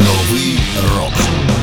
[0.00, 0.58] Новий
[0.96, 1.59] рок.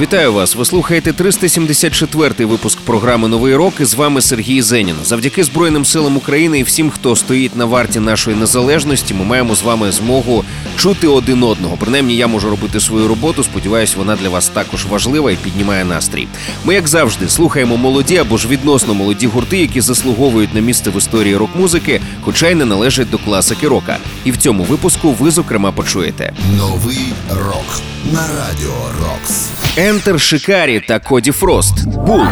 [0.00, 0.56] Вітаю вас!
[0.56, 3.74] Ви слухаєте 374-й випуск програми Новий рок.
[3.80, 4.96] І з вами Сергій Зенін.
[5.04, 9.62] Завдяки Збройним силам України і всім, хто стоїть на варті нашої незалежності, ми маємо з
[9.62, 10.44] вами змогу
[10.76, 11.76] чути один одного.
[11.76, 13.44] Принаймні, я можу робити свою роботу.
[13.44, 16.28] Сподіваюсь, вона для вас також важлива і піднімає настрій.
[16.64, 20.98] Ми, як завжди, слухаємо молоді або ж відносно молоді гурти, які заслуговують на місце в
[20.98, 23.96] історії рок-музики, хоча й не належать до класики рока.
[24.24, 26.32] І в цьому випуску ви зокрема почуєте.
[26.58, 27.80] Новий рок.
[28.12, 29.48] На радіо Рокс.
[29.83, 31.85] Ентер Шикарі та Коді Фрост.
[31.87, 32.19] Бул.
[32.19, 32.29] And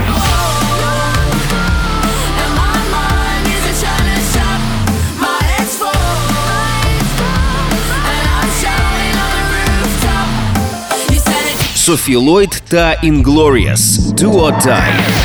[2.61, 4.59] my mind is a china shop.
[5.19, 5.69] My ex
[8.05, 10.27] And I'm shouting on the rooftop.
[11.11, 11.77] You said it.
[11.77, 13.83] Софі Ллойд та Inglorious.
[14.13, 15.20] Do or Die.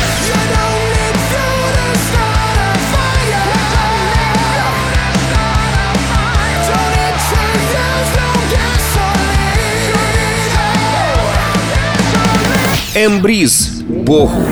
[13.04, 13.70] Ембріз.
[13.88, 14.42] Богу.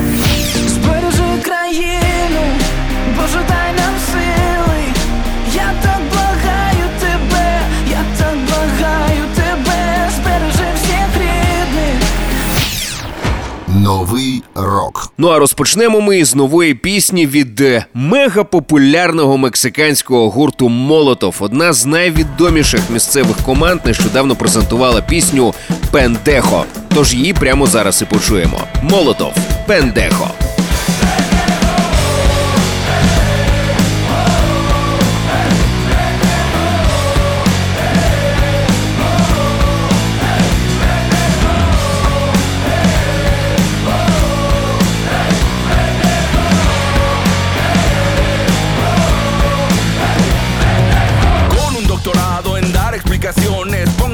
[13.86, 15.12] Новий рок.
[15.18, 21.36] Ну а розпочнемо ми з нової пісні від е, мегапопулярного мексиканського гурту Молотов.
[21.40, 25.54] Одна з найвідоміших місцевих команд нещодавно презентувала пісню
[25.90, 26.64] Пендехо.
[26.94, 28.60] Тож її прямо зараз і почуємо.
[28.82, 29.32] Молотов
[29.66, 30.30] Пендехо.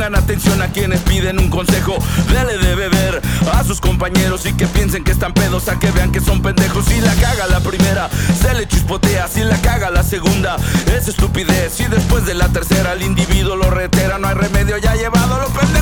[0.02, 1.96] Pongan atención a quienes piden un consejo.
[2.26, 3.22] Dele de beber
[3.52, 6.86] a sus compañeros y que piensen que están pedos a que vean que son pendejos.
[6.86, 9.28] Si la caga la primera, se le chispotea.
[9.28, 10.56] Si la caga la segunda,
[10.92, 11.78] es estupidez.
[11.78, 14.18] Y después de la tercera, el individuo lo retera.
[14.18, 15.81] No hay remedio, ya ha llevado lo pendejo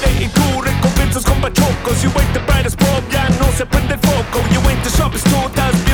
[0.00, 2.02] de tú recompensas con pachocos.
[2.02, 4.40] You ain't the brightest bulb, ya no se prende el foco.
[4.52, 5.87] You ain't the sharpest tool, estás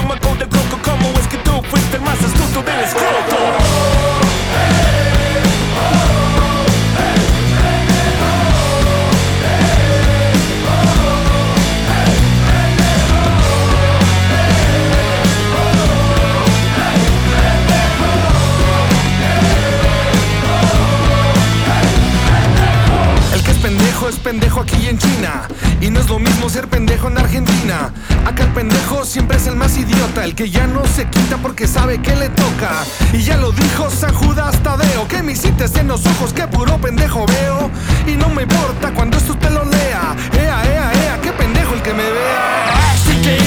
[31.99, 32.85] que le toca.
[33.13, 36.79] Y ya lo dijo San Judas Tadeo, que me hiciste en los ojos, que puro
[36.79, 37.71] pendejo veo.
[38.07, 39.51] Y no me importa cuando esto te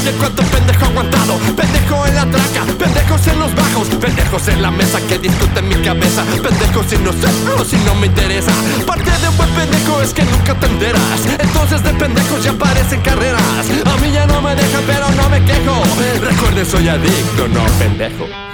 [0.07, 1.37] Increíble cuánto pendejo aguantado.
[1.55, 3.87] Pendejo en la traca, pendejos en los bajos.
[3.87, 6.23] Pendejos en la mesa que discuten mi cabeza.
[6.41, 7.27] Pendejos si no sé
[7.59, 8.51] o si no me interesa.
[8.85, 10.67] Parte de un buen pendejo es que nunca te
[11.39, 13.41] Entonces de pendejos ya parecen carreras.
[13.85, 15.83] A mí ya no me dejan pero no me quejo.
[16.21, 18.46] Recuerden soy adicto, no pendejo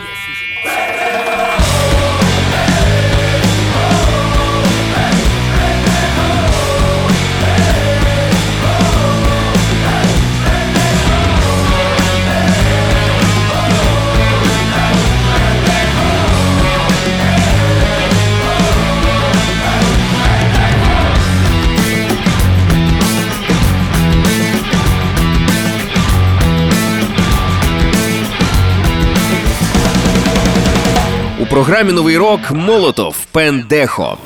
[31.65, 34.17] програмі Новий рок Молотов Пендехо.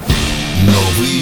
[0.66, 1.17] Новий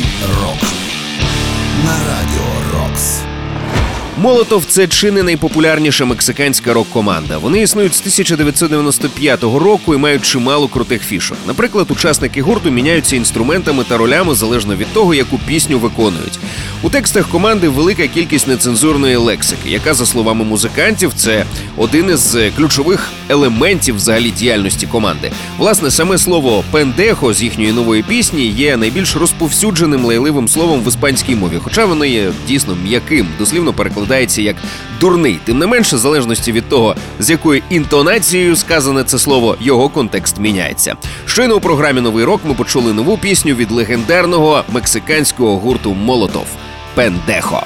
[4.26, 7.38] Молотов це чи не найпопулярніша мексиканська рок-команда.
[7.38, 11.38] Вони існують з 1995 року і мають чимало крутих фішок.
[11.48, 16.40] Наприклад, учасники гурту міняються інструментами та ролями залежно від того, яку пісню виконують.
[16.82, 21.46] У текстах команди велика кількість нецензурної лексики, яка, за словами музикантів, це
[21.78, 25.32] один із е, ключових елементів взагалі діяльності команди.
[25.58, 31.36] Власне, саме слово пендехо з їхньої нової пісні є найбільш розповсюдженим лайливим словом в іспанській
[31.36, 33.74] мові, хоча воно є дійсно м'яким, дослівно
[34.16, 34.56] перекладається як
[35.00, 35.40] дурний.
[35.44, 40.40] Тим не менше, в залежності від того, з якою інтонацією сказане це слово, його контекст
[40.40, 40.96] міняється.
[41.26, 46.48] Щойно у програмі Новий рок ми почули нову пісню від легендарного мексиканського гурту Молотов
[46.96, 47.64] Пендехо.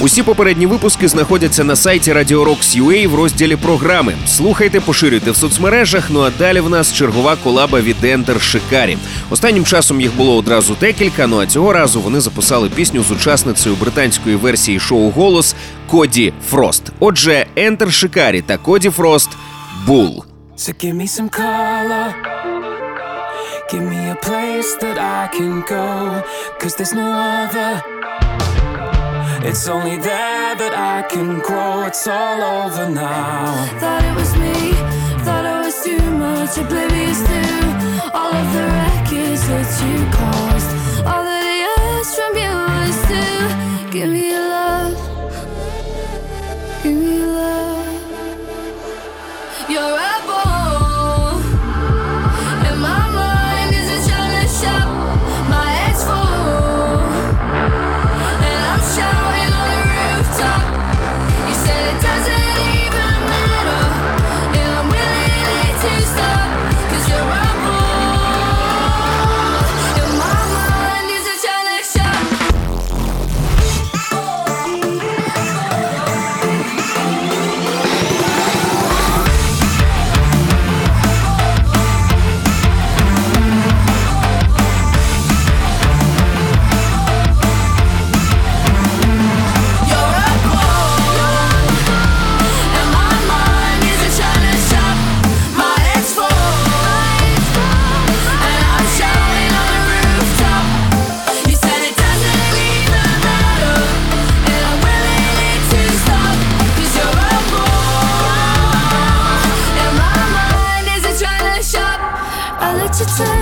[0.00, 4.14] Усі попередні випуски знаходяться на сайті Radio Rocks UA в розділі програми.
[4.26, 6.10] Слухайте, поширюйте в соцмережах.
[6.10, 8.98] Ну а далі в нас чергова колаба від Enter Шикарі.
[9.30, 11.26] Останнім часом їх було одразу декілька.
[11.26, 15.54] Ну а цього разу вони записали пісню з учасницею британської версії шоу Голос
[15.90, 16.82] Коді Фрост.
[17.00, 19.30] Отже, Enter Шикарі та Коді Фрост
[19.86, 20.24] Бул.
[20.58, 22.06] So give me some color.
[23.70, 25.86] Give me a place that I can go.
[26.60, 27.08] Cause there's no
[27.42, 27.82] other.
[29.48, 31.84] It's only there that I can grow.
[31.84, 33.54] It's all over now.
[33.78, 34.72] Thought it was me,
[35.24, 37.42] thought I was too much oblivious to
[38.12, 40.70] all of the wreckage that you caused.
[41.06, 43.22] All that I asked from you was to
[43.92, 44.98] give me your love,
[46.82, 47.55] give me your love.
[112.98, 113.35] 落ち着い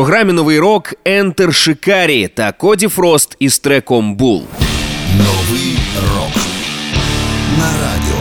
[0.00, 4.42] програмі Новий рок Enter Шикарі та Коді Фрост із треком Бул.
[5.18, 6.36] Новий рок
[7.58, 8.19] на радіо.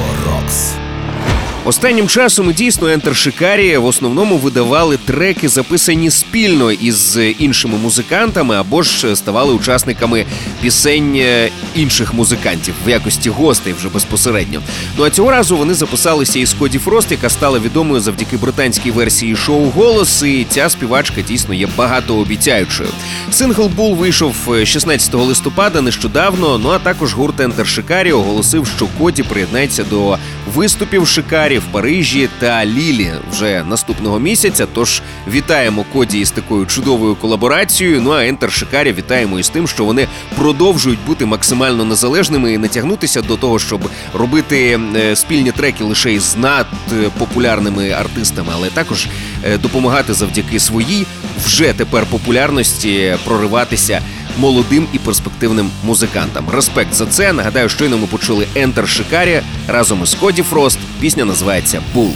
[1.69, 8.83] Останнім часом дійсно Enter Шикарі в основному видавали треки, записані спільно із іншими музикантами, або
[8.83, 10.25] ж ставали учасниками
[10.61, 14.61] пісень е, інших музикантів в якості гостей вже безпосередньо.
[14.97, 19.35] Ну а цього разу вони записалися із Коді Фрост, яка стала відомою завдяки британській версії
[19.35, 20.23] шоу Голос.
[20.23, 22.89] І ця співачка дійсно є багатообіцяючою.
[23.31, 26.57] Сингл Бул вийшов е, 16 листопада нещодавно.
[26.57, 30.17] Ну а також гурт Enter Шикарі оголосив, що Коді приєднається до
[30.55, 34.67] виступів Шикарі в Парижі та Лілі вже наступного місяця.
[34.73, 38.01] Тож вітаємо Коді із такою чудовою колаборацією.
[38.01, 42.67] Ну а Ентер Шикарі вітаємо із тим, що вони продовжують бути максимально незалежними і не
[42.67, 43.81] тягнутися до того, щоб
[44.13, 49.07] робити е, спільні треки лише із надпопулярними артистами, але також
[49.43, 51.05] е, допомагати завдяки своїй
[51.45, 54.01] вже тепер популярності прориватися
[54.39, 56.45] молодим і перспективним музикантам.
[56.53, 57.33] Респект за це.
[57.33, 60.79] Нагадаю, щойно ми почули Enter Шикарі разом із Коді Фрост.
[60.99, 62.11] Пісня називається Bull.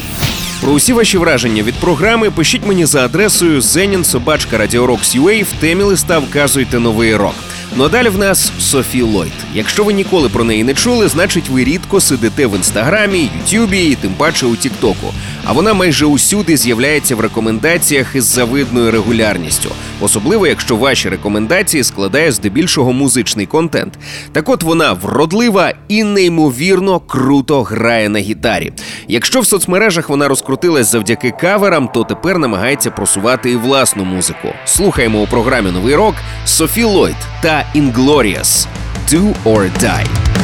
[0.61, 6.79] Про усі ваші враження від програми пишіть мені за адресою zeninsobachka.radiorocks.ua в темі листа вказуйте
[6.79, 7.35] новий рок.
[7.75, 9.31] Ну а далі в нас Софі Ллойд.
[9.53, 13.95] Якщо ви ніколи про неї не чули, значить ви рідко сидите в інстаграмі, Ютюбі і
[13.95, 15.13] тим паче у Тіктоку.
[15.45, 19.69] А вона майже усюди з'являється в рекомендаціях із завидною регулярністю,
[20.01, 23.93] особливо якщо ваші рекомендації складає здебільшого музичний контент.
[24.31, 28.73] Так от вона вродлива і неймовірно круто грає на гітарі.
[29.07, 34.47] Якщо в соцмережах вона розкрутилась завдяки каверам, то тепер намагається просувати і власну музику.
[34.65, 38.67] Слухаємо у програмі Новий рок Софі Ллойд та Inglorious
[39.09, 40.42] Do or Die.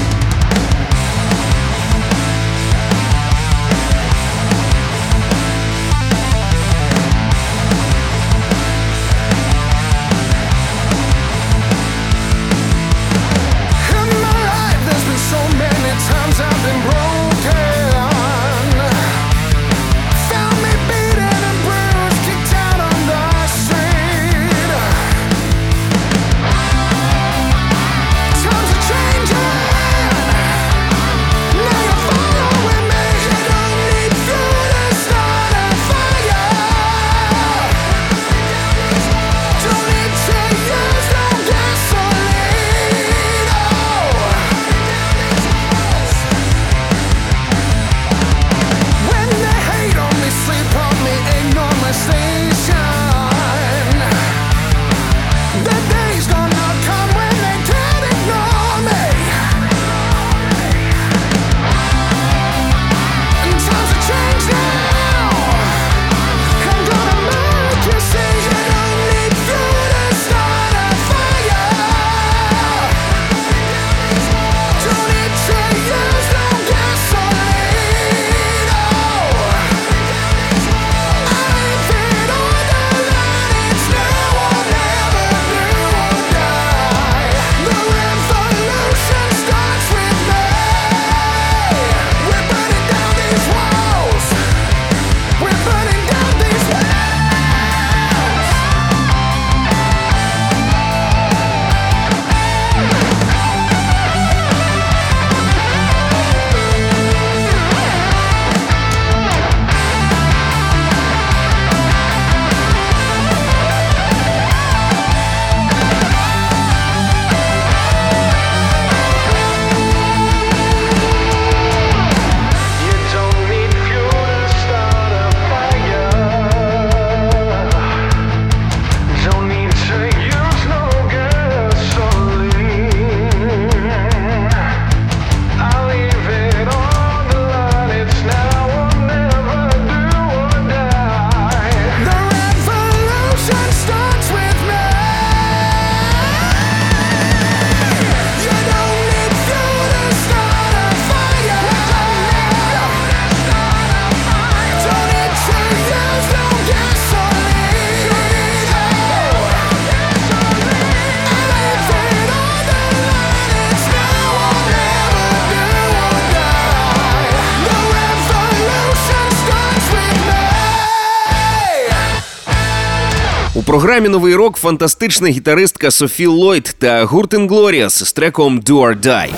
[173.80, 179.30] Програмі Новий рок фантастична гітаристка Софі Ллойд та гурт Inglorious з треком Do or Die.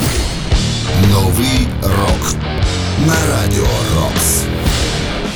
[1.11, 2.35] Новий рок
[3.07, 4.41] на радіо Рокс.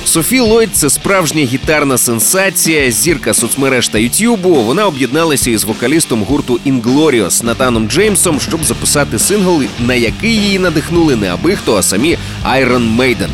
[0.06, 4.56] Софі Ллойд– це справжня гітарна сенсація, зірка соцмереж та Ютюбу.
[4.56, 11.16] Вона об'єдналася із вокалістом гурту Inglorious Натаном Джеймсом, щоб записати сингл, на який її надихнули
[11.16, 13.30] не аби хто, а самі Iron Maiden.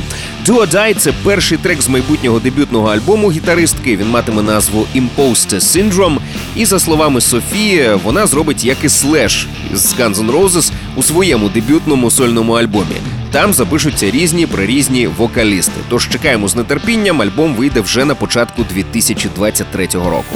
[0.48, 3.98] Die– це перший трек з майбутнього дебютного альбому гітаристки.
[3.98, 6.18] Він матиме назву Imposter Syndrome.
[6.56, 11.50] І за словами Софії, вона зробить як і Slash з Guns N' Roses у своєму
[11.50, 12.96] дебютному сольному альбомі.
[13.32, 15.82] Там запишуться різні прирізні вокалісти.
[15.90, 17.22] Тож чекаємо з нетерпінням.
[17.22, 20.36] Альбом вийде вже на початку 2023 року.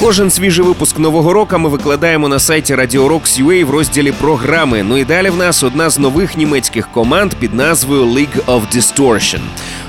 [0.00, 4.82] Кожен свіжий випуск нового року ми викладаємо на сайті Radio Rocks.ua в розділі програми.
[4.82, 9.40] Ну і далі в нас одна з нових німецьких команд під назвою League of Distortion.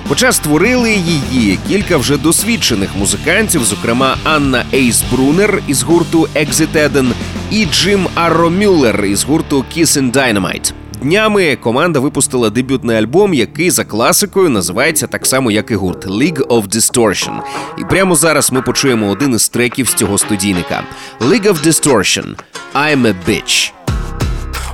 [0.07, 7.11] Хоча створили її кілька вже досвідчених музикантів, зокрема Анна Ейс Брунер із гурту Exit Eden
[7.51, 10.73] і Джим Арро Мюллер із гурту Kiss and Dynamite.
[11.05, 16.47] Днями команда випустила дебютний альбом, який за класикою називається так само, як і гурт League
[16.47, 17.39] of Distortion.
[17.77, 20.83] І прямо зараз ми почуємо один із треків з цього студійника
[21.19, 22.35] League of Distortion
[22.73, 23.71] I'm a Bitch.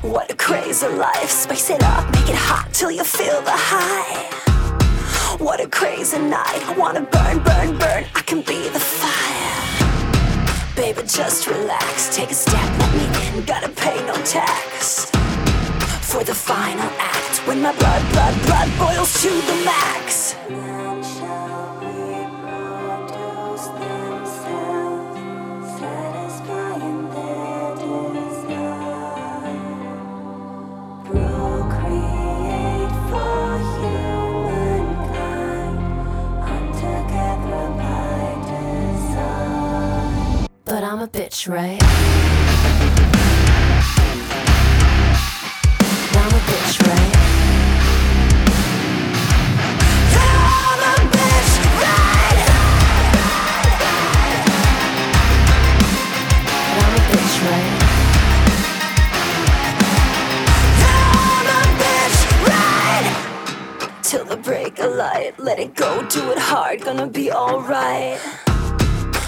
[0.04, 1.32] What a crazy life.
[1.44, 4.18] Spice it up, make it hot till you feel the high.
[5.46, 6.62] What a crazy night.
[6.70, 8.04] I wanna burn, burn, burn.
[8.20, 9.60] I can be the fire.
[10.82, 11.92] Baby, just relax.
[12.18, 13.34] Take a step, let me in.
[13.54, 15.12] Gotta pay no tax.
[16.12, 20.36] For the final act, when my blood, blood, blood boils to the max.
[40.66, 42.01] But I'm a bitch, right?
[66.52, 68.20] Hard, gonna be alright.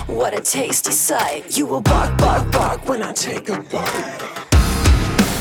[0.07, 1.57] What a tasty sight.
[1.57, 4.19] You will bark, bark, bark when I take a bite.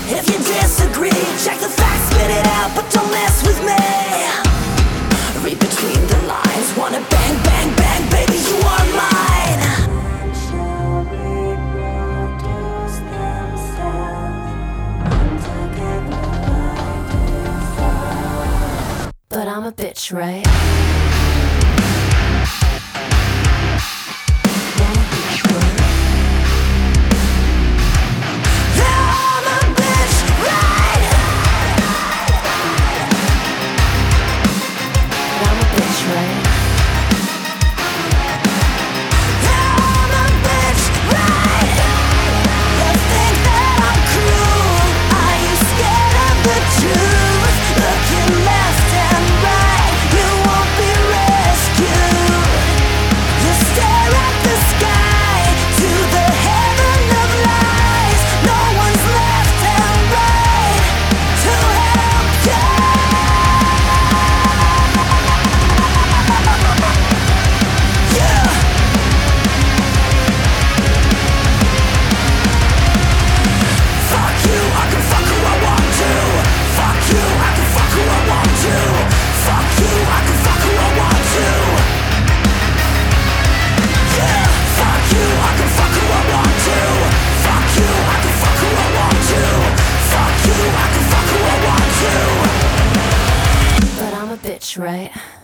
[0.06, 3.82] If you disagree, check the facts, spit it out, but don't mess with me.
[5.42, 9.62] Read between the lines, wanna bang, bang, bang, baby, you are mine.
[19.28, 20.46] But I'm a bitch, right?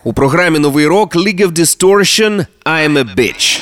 [0.03, 3.59] У програмі Новий рок League of Distortion I'm a Bitch.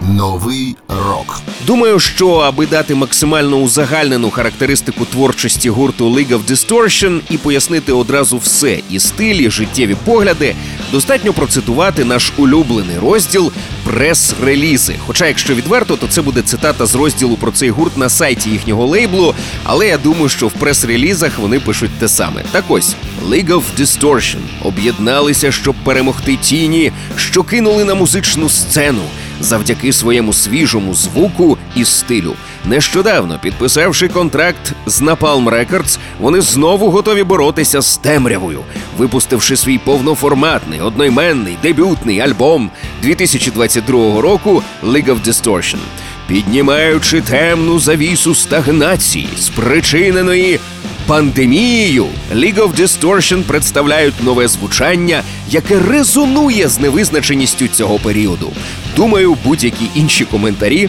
[0.00, 1.40] Новий рок.
[1.66, 8.38] Думаю, що аби дати максимально узагальнену характеристику творчості гурту League of Distortion і пояснити одразу
[8.38, 10.54] все і стилі, життєві погляди,
[10.92, 13.52] достатньо процитувати наш улюблений розділ
[13.92, 14.94] прес-релізи.
[15.06, 18.86] Хоча, якщо відверто, то це буде цитата з розділу про цей гурт на сайті їхнього
[18.86, 19.34] лейблу.
[19.64, 22.42] Але я думаю, що в прес-релізах вони пишуть те саме.
[22.50, 22.94] Так ось
[23.28, 29.02] League of Distortion об'єдналися, щоб перемогти тіні, що кинули на музичну сцену
[29.40, 32.34] завдяки своєму свіжому звуку і стилю.
[32.64, 38.60] Нещодавно підписавши контракт з Napalm Records, вони знову готові боротися з темрявою,
[38.98, 42.70] випустивши свій повноформатний одноіменний дебютний альбом
[43.02, 45.78] 2022 року League of Distortion.
[46.26, 50.60] Піднімаючи темну завісу стагнації, спричиненої
[51.06, 58.52] пандемією, League of Distortion представляють нове звучання, яке резонує з невизначеністю цього періоду.
[58.96, 60.88] Думаю, будь-які інші коментарі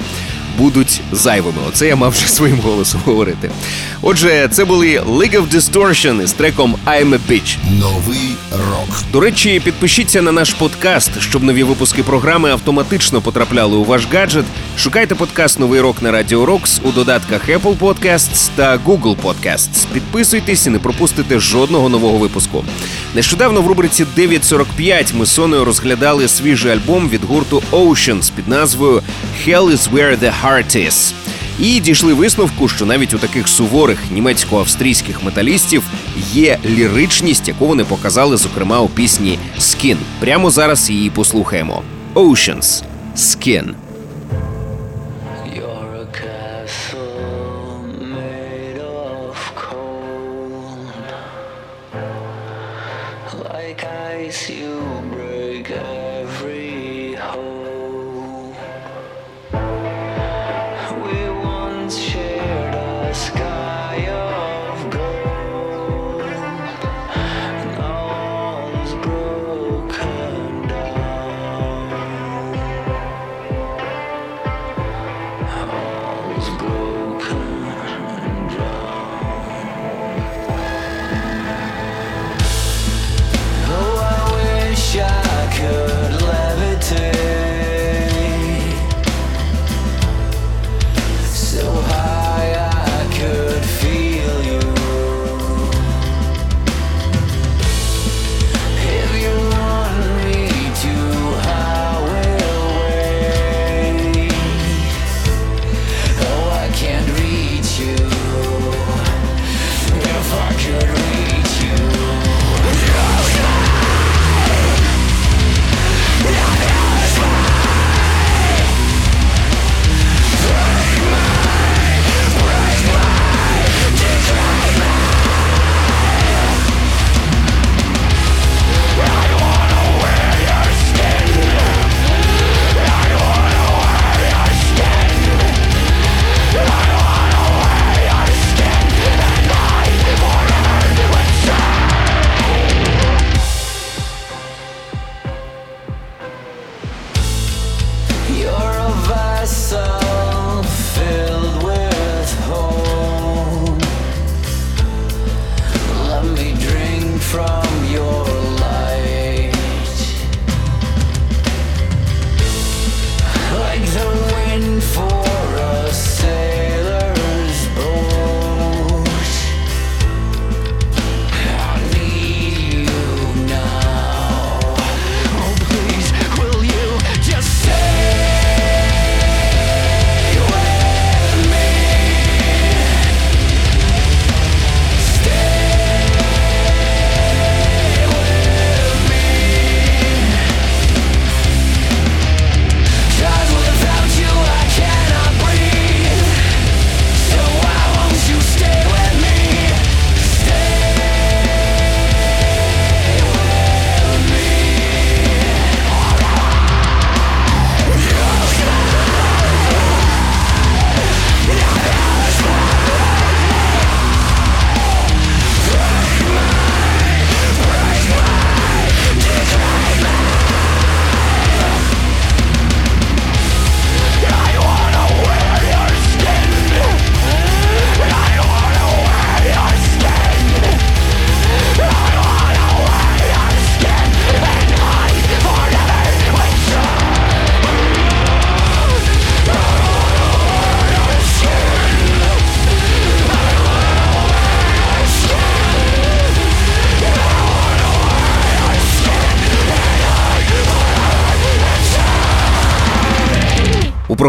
[0.57, 1.57] будуть зайвими.
[1.69, 3.51] Оце я мав вже своїм голосом говорити.
[4.01, 7.57] Отже, це були League of Distortion із треком I'm a Bitch.
[7.79, 9.03] Новий рок.
[9.11, 14.45] До речі, підпишіться на наш подкаст, щоб нові випуски програми автоматично потрапляли у ваш гаджет.
[14.77, 19.87] Шукайте подкаст Новий рок на Радіо Рокс у додатках Apple Podcasts та Google Podcasts.
[19.93, 22.65] Підписуйтесь і не пропустите жодного нового випуску.
[23.15, 29.01] Нещодавно в рубриці 9.45 ми з Соною розглядали свіжий альбом від гурту Oceans під назвою
[29.47, 31.13] Hell is where the heart is.
[31.59, 35.83] І дійшли висновку, що навіть у таких суворих німецько-австрійських металістів
[36.33, 39.97] є ліричність, яку вони показали, зокрема у пісні Skin.
[40.19, 41.83] Прямо зараз її послухаємо.
[42.15, 42.83] Oceans
[43.17, 43.73] Skin.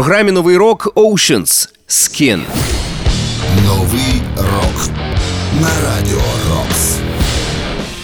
[0.05, 2.41] Програмі Новий рок Oceans Skin.
[3.65, 4.89] Новий рок
[5.61, 6.97] на Радіо Рокс.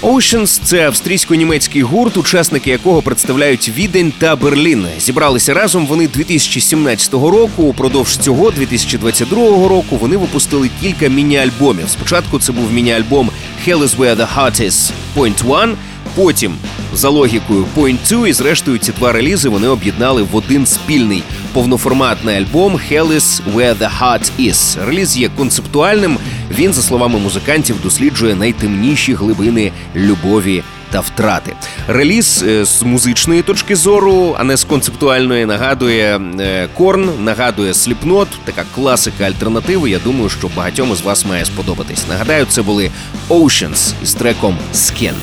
[0.01, 4.87] Oceans– це австрійсько-німецький гурт, учасники якого представляють Відень та Берлін.
[4.99, 7.63] Зібралися разом вони 2017 року.
[7.63, 11.89] Упродовж цього 2022 року вони випустили кілька міні-альбомів.
[11.89, 13.29] Спочатку це був міні-альбом
[13.67, 15.75] Hell is where the heart is Point One,
[16.15, 16.55] Потім,
[16.93, 22.37] за логікою Point Two, і зрештою ці два релізи вони об'єднали в один спільний повноформатний
[22.37, 24.85] альбом Hell is Where the Heart Is.
[24.85, 26.17] Реліз є концептуальним.
[26.51, 31.53] Він, за словами музикантів, досліджує найтемніші глибини любові та втрати.
[31.87, 38.27] Реліз е, з музичної точки зору, а не з концептуальної, нагадує е, Корн, нагадує Сліпнот,
[38.45, 39.89] така класика альтернативи.
[39.89, 42.05] Я думаю, що багатьом із вас має сподобатись.
[42.09, 42.91] Нагадаю, це були
[43.29, 45.13] Oceans із треком Skin.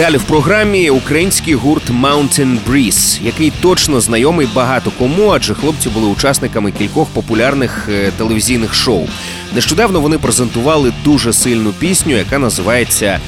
[0.00, 6.06] Далі в програмі український гурт Mountain Breeze, який точно знайомий багато кому, адже хлопці були
[6.06, 9.06] учасниками кількох популярних е, телевізійних шоу.
[9.54, 13.20] Нещодавно вони презентували дуже сильну пісню, яка називається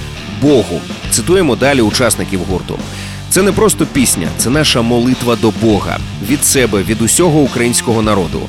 [0.43, 0.81] Богу.
[1.11, 2.79] Цитуємо далі учасників гурту.
[3.31, 8.41] Це не просто пісня, це наша молитва до Бога від себе, від усього українського народу.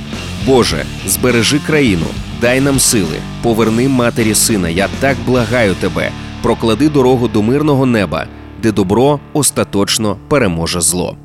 [0.45, 2.05] Боже, збережи країну,
[2.41, 4.69] дай нам сили, поверни матері сина.
[4.69, 6.12] Я так благаю тебе.
[6.43, 8.27] Проклади дорогу до мирного неба,
[8.62, 11.17] де добро остаточно переможе зло.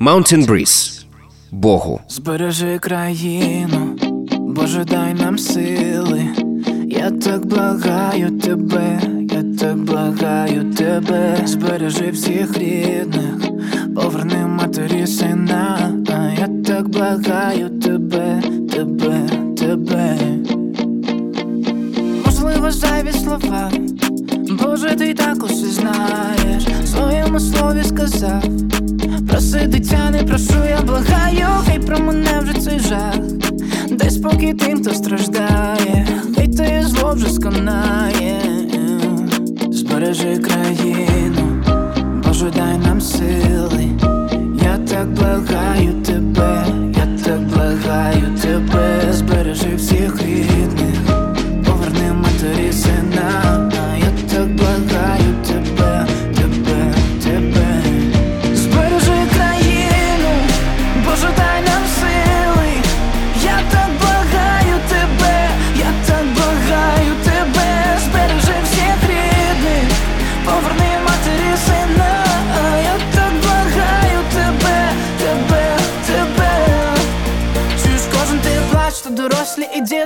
[0.00, 1.04] Mountain Breeze.
[1.50, 2.00] Богу.
[2.08, 3.96] Збережи країну,
[4.38, 6.22] Боже, дай нам сили.
[6.86, 9.00] Я так благаю тебе,
[9.32, 13.48] я так благаю тебе, збережи всіх рідних,
[13.94, 15.92] поверни матері сина.
[16.08, 20.18] А Я так благаю тебе, тебе, тебе.
[22.26, 23.70] Можливо, зайві слова.
[24.50, 28.42] Боже, ти так усе знаєш, в своєму слові сказав.
[29.28, 33.18] Проси дитя, не прошу, я благаю, хай про мене вже цей жах.
[33.90, 36.06] Дай спокій тим, хто страждає,
[36.36, 38.40] хай те зло вже сконає.
[39.70, 41.62] Збережи країну,
[42.26, 43.88] Боже, дай нам сили.
[44.62, 48.77] Я так благаю тебе, я так благаю тебе,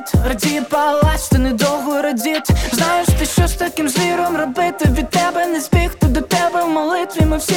[0.02, 2.50] дід Радіє палач, ти недовго радіть.
[2.72, 4.88] Знаєш ти що з таким звіром робити?
[4.90, 7.54] Від тебе не збігти до тебе в молитві Ми всі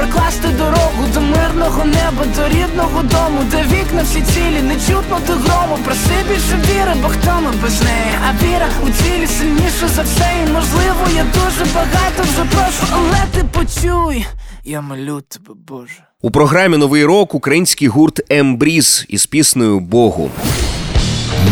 [0.00, 5.32] прокласти дорогу до мирного неба, до рідного дому, де вікна всі цілі, не чутно до
[5.32, 5.78] грому.
[5.84, 8.12] Проси більше віри, бо хто ми без неї?
[8.28, 10.30] А віра у цілі сильніша за все.
[10.46, 14.26] І можливо, я дуже багато вже прошу, але ти почуй.
[14.64, 16.04] Я молю тебе, Боже.
[16.22, 20.30] У програмі Новий рок український гурт Ембріз із піснею Богу.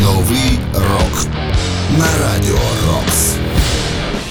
[0.02, 1.26] Новий рок
[1.98, 3.37] на радіо Рокс.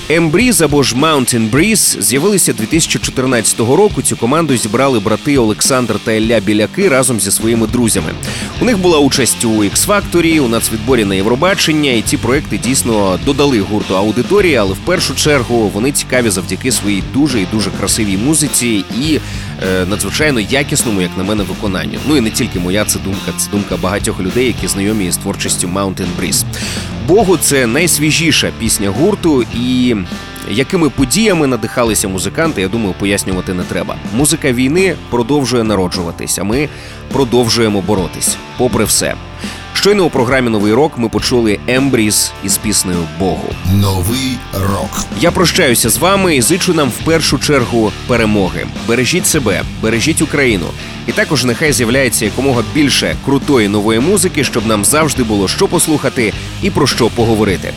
[0.10, 4.02] Ембріз або ж Mountain Breeze з'явилися 2014 року.
[4.02, 8.13] Цю команду зібрали брати Олександр та Ілля Біляки разом зі своїми друзями.
[8.62, 13.60] У них була участь у X-Factor, у нацвідборі на Євробачення, і ці проекти дійсно додали
[13.60, 18.84] гурту аудиторії, але в першу чергу вони цікаві завдяки своїй дуже і дуже красивій музиці
[19.02, 19.20] і
[19.89, 22.00] надзвичайно якісному, як на мене, виконанню.
[22.08, 25.67] Ну і не тільки моя це думка, це думка багатьох людей, які знайомі з творчістю
[25.67, 26.46] Mountain Breeze.
[27.08, 29.96] Богу, це найсвіжіша пісня гурту, і
[30.50, 33.96] якими подіями надихалися музиканти, я думаю, пояснювати не треба.
[34.15, 36.70] Музика війни продовжує народжуватись, а ми
[37.12, 39.15] продовжуємо боротись, попри все.
[39.80, 43.54] Щойно у програмі Новий рок ми почули Ембріз із піснею Богу.
[43.74, 45.06] Новий рок.
[45.20, 48.66] Я прощаюся з вами і зичу нам в першу чергу перемоги.
[48.88, 50.66] Бережіть себе, бережіть Україну.
[51.08, 56.34] І також нехай з'являється якомога більше крутої нової музики, щоб нам завжди було що послухати
[56.62, 57.74] і про що поговорити.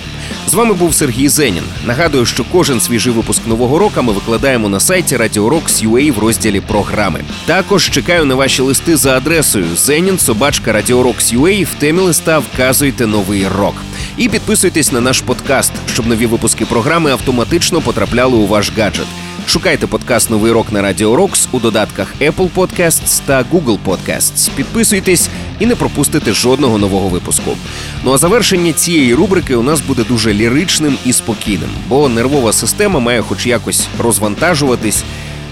[0.49, 1.63] З вами був Сергій Зенін.
[1.87, 6.61] Нагадую, що кожен свіжий випуск нового року ми викладаємо на сайті Radio Rocks.ua в розділі
[6.61, 7.21] програми.
[7.47, 11.65] Також чекаю на ваші листи за адресою Зенін собачка Radio Rocks.ua.
[11.65, 13.75] В темі листа вказуйте новий рок.
[14.17, 19.07] І підписуйтесь на наш подкаст, щоб нові випуски програми автоматично потрапляли у ваш гаджет.
[19.47, 24.51] Шукайте подкаст Новий рок на Радіо Рокс у додатках Apple Podcasts та Google Podcasts.
[24.57, 27.57] Підписуйтесь і не пропустите жодного нового випуску.
[28.05, 33.01] Ну а завершення цієї рубрики у нас буде дуже ліричним і спокійним, бо нервова система
[33.01, 35.05] має хоч якось розвантажуватись.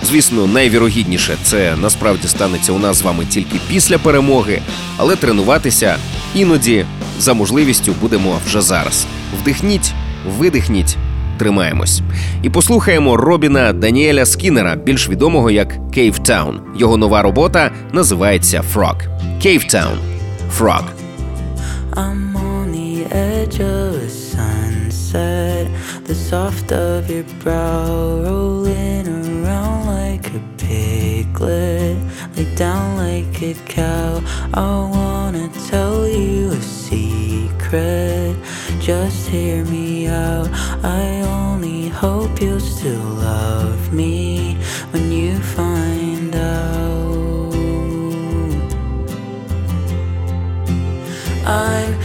[0.03, 4.63] Звісно, найвірогідніше це насправді станеться у нас з вами тільки після перемоги,
[4.97, 5.97] але тренуватися
[6.35, 6.85] іноді
[7.19, 9.07] за можливістю будемо вже зараз.
[9.43, 9.93] Вдихніть,
[10.39, 10.97] видихніть,
[11.39, 12.03] тримаємось.
[12.43, 16.61] І послухаємо Робіна Даніеля Скіннера, більш відомого як Cavetown.
[16.77, 18.97] Його нова робота називається Frog.
[19.43, 19.99] Кейвтаун.
[20.59, 20.85] Frog.
[21.93, 25.67] I'm on the edge of a sunset.
[26.09, 31.97] The soft of your brow rolling around like a piglet.
[32.37, 34.11] Lay down like a cow.
[34.55, 38.37] I wanna tell you a secret.
[38.81, 40.49] Just hear me out.
[40.83, 44.57] I only hope you'll still love me
[44.91, 47.55] when you find out.
[51.47, 51.98] I'm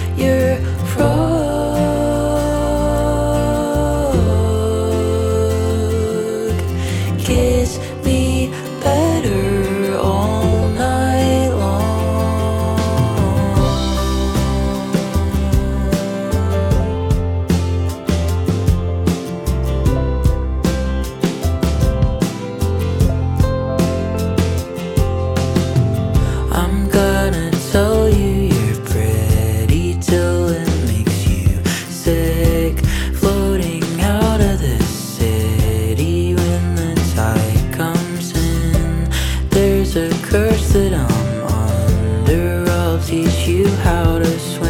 [43.06, 44.63] teach you how to swim